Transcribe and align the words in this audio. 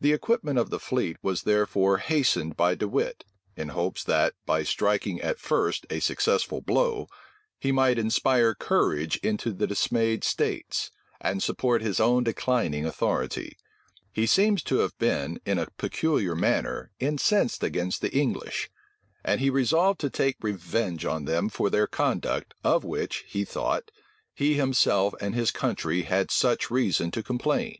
The 0.00 0.14
equipment 0.14 0.58
of 0.58 0.70
the 0.70 0.78
fleet 0.78 1.18
was 1.20 1.42
therefore 1.42 1.98
hastened 1.98 2.56
by 2.56 2.74
De 2.74 2.88
Wit; 2.88 3.26
in 3.58 3.68
hopes 3.68 4.02
that, 4.04 4.32
by 4.46 4.62
striking 4.62 5.20
at 5.20 5.38
first 5.38 5.84
a 5.90 6.00
successful 6.00 6.62
blow, 6.62 7.08
he 7.58 7.70
might 7.70 7.98
inspire 7.98 8.54
courage 8.54 9.18
into 9.18 9.52
the 9.52 9.66
dismayed 9.66 10.24
states, 10.24 10.90
and 11.20 11.42
support 11.42 11.82
his 11.82 12.00
own 12.00 12.24
declining 12.24 12.86
authority. 12.86 13.58
He 14.10 14.24
seems 14.24 14.62
to 14.62 14.78
have 14.78 14.96
been, 14.96 15.38
in 15.44 15.58
a 15.58 15.66
peculiar 15.76 16.34
manner, 16.34 16.90
incensed 16.98 17.62
against 17.62 18.00
the 18.00 18.16
English; 18.16 18.70
and 19.22 19.42
he 19.42 19.50
resolved 19.50 20.00
to 20.00 20.08
take 20.08 20.36
revenge 20.40 21.04
on 21.04 21.26
them 21.26 21.50
for 21.50 21.68
their 21.68 21.86
conduct, 21.86 22.54
of 22.64 22.82
which, 22.82 23.24
he 23.28 23.44
thought, 23.44 23.90
he 24.32 24.54
himself 24.54 25.14
and 25.20 25.34
his 25.34 25.50
country 25.50 26.04
had 26.04 26.30
such 26.30 26.70
reason 26.70 27.10
to 27.10 27.22
complain. 27.22 27.76